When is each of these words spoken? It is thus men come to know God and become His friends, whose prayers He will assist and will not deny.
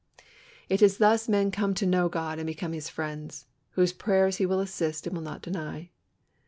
It 0.67 0.81
is 0.81 0.97
thus 0.97 1.29
men 1.29 1.51
come 1.51 1.75
to 1.75 1.85
know 1.85 2.09
God 2.09 2.39
and 2.39 2.47
become 2.47 2.71
His 2.73 2.89
friends, 2.89 3.45
whose 3.73 3.93
prayers 3.93 4.37
He 4.37 4.47
will 4.47 4.59
assist 4.59 5.05
and 5.05 5.15
will 5.15 5.21
not 5.23 5.43
deny. 5.43 5.91